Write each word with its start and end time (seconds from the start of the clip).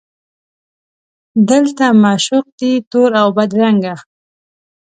دلته 1.49 1.85
معشوق 2.03 2.45
دی 2.59 2.71
تور 2.89 3.11
اوبدرنګه 3.23 3.95